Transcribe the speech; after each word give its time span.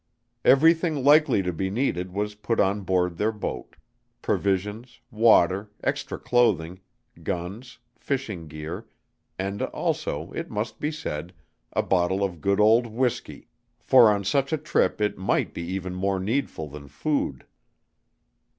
Everything 0.43 1.03
likely 1.03 1.43
to 1.43 1.53
be 1.53 1.69
needed 1.69 2.11
was 2.11 2.33
put 2.33 2.59
on 2.59 2.81
board 2.81 3.17
their 3.17 3.31
boat; 3.31 3.75
provisions, 4.23 4.99
water, 5.11 5.69
extra 5.83 6.17
clothing, 6.17 6.79
guns, 7.21 7.77
fishing 7.99 8.47
gear, 8.47 8.87
and 9.37 9.61
also, 9.61 10.31
it 10.31 10.49
must 10.49 10.79
be 10.79 10.91
said, 10.91 11.33
a 11.73 11.83
bottle 11.83 12.23
of 12.23 12.41
good 12.41 12.59
old 12.59 12.87
whiskey, 12.87 13.47
for 13.79 14.09
on 14.09 14.23
such 14.23 14.51
a 14.51 14.57
trip 14.57 14.99
it 14.99 15.19
might 15.19 15.53
be 15.53 15.61
even 15.61 15.93
more 15.93 16.19
needful 16.19 16.67
than 16.67 16.87
food. 16.87 17.45